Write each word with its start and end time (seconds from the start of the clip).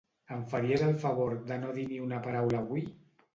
Em 0.35 0.39
faries 0.53 0.85
el 0.85 0.95
favor 1.03 1.35
de 1.51 1.59
no 1.67 1.75
dir 1.77 1.85
ni 1.93 2.01
una 2.07 2.19
paraula 2.25 2.63
avui? 2.65 2.89